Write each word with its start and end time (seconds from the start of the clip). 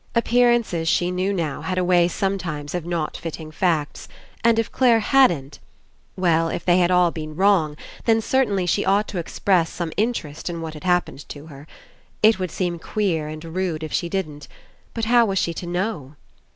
Appearances, 0.15 0.89
she 0.89 1.11
knew 1.11 1.31
now, 1.31 1.61
had 1.61 1.77
a 1.77 1.83
way 1.83 2.07
some 2.07 2.39
times 2.39 2.73
of 2.73 2.87
not 2.87 3.15
fitting 3.15 3.51
facts, 3.51 4.07
and 4.43 4.57
if 4.57 4.71
Clare 4.71 4.99
hadn't— 4.99 5.59
Well, 6.25 6.49
If 6.49 6.65
they 6.65 6.79
had 6.79 6.89
all 6.89 7.11
been 7.11 7.35
wrong, 7.35 7.77
then 8.05 8.19
certainly 8.19 8.65
she 8.65 8.83
ought 8.83 9.07
to 9.09 9.19
express 9.19 9.69
some 9.69 9.91
Interest 9.97 10.49
In 10.49 10.59
what 10.59 10.73
had 10.73 10.85
happened 10.85 11.29
to 11.29 11.45
her. 11.53 11.67
It 12.23 12.39
would 12.39 12.49
seem 12.49 12.79
queer 12.79 13.27
and 13.27 13.43
rude 13.45 13.53
32 13.53 13.61
ENCOUNTER 13.67 13.85
if 13.85 13.93
she 13.93 14.09
didn't. 14.09 14.47
But 14.95 15.05
how 15.05 15.23
was 15.27 15.37
she 15.37 15.53
to 15.53 15.67
know? 15.67 16.15